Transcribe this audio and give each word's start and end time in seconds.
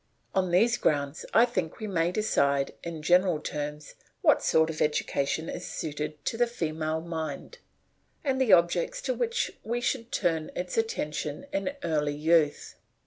On 0.33 0.49
these 0.49 0.77
grounds 0.77 1.27
I 1.31 1.45
think 1.45 1.77
we 1.77 1.85
may 1.85 2.11
decide 2.11 2.73
in 2.83 3.03
general 3.03 3.39
terms 3.39 3.93
what 4.23 4.41
sort 4.41 4.71
of 4.71 4.81
education 4.81 5.47
is 5.47 5.67
suited 5.67 6.25
to 6.25 6.37
the 6.37 6.47
female 6.47 7.01
mind, 7.01 7.59
and 8.23 8.41
the 8.41 8.51
objects 8.51 8.99
to 9.03 9.13
which 9.13 9.51
we 9.63 9.79
should 9.79 10.11
turn 10.11 10.49
its 10.55 10.75
attention 10.75 11.45
in 11.53 11.75
early 11.83 12.15
youth. 12.15 12.77